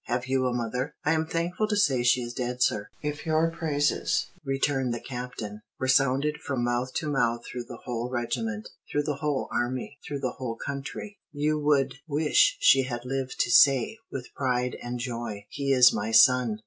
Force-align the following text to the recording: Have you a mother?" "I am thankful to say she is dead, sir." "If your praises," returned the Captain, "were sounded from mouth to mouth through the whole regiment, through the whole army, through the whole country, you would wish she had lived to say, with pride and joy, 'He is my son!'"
Have 0.05 0.25
you 0.25 0.47
a 0.47 0.51
mother?" 0.51 0.95
"I 1.05 1.13
am 1.13 1.27
thankful 1.27 1.67
to 1.67 1.75
say 1.75 2.01
she 2.01 2.21
is 2.23 2.33
dead, 2.33 2.63
sir." 2.63 2.87
"If 3.03 3.23
your 3.23 3.51
praises," 3.51 4.31
returned 4.43 4.95
the 4.95 4.99
Captain, 4.99 5.61
"were 5.79 5.87
sounded 5.87 6.37
from 6.37 6.63
mouth 6.63 6.91
to 6.95 7.07
mouth 7.07 7.43
through 7.45 7.65
the 7.65 7.81
whole 7.85 8.09
regiment, 8.09 8.67
through 8.91 9.03
the 9.03 9.17
whole 9.17 9.47
army, 9.51 9.99
through 10.07 10.21
the 10.21 10.37
whole 10.39 10.55
country, 10.55 11.19
you 11.31 11.59
would 11.59 11.97
wish 12.07 12.57
she 12.59 12.81
had 12.85 13.05
lived 13.05 13.39
to 13.41 13.51
say, 13.51 13.99
with 14.11 14.33
pride 14.35 14.75
and 14.81 14.97
joy, 14.97 15.45
'He 15.51 15.71
is 15.71 15.93
my 15.93 16.09
son!'" 16.09 16.57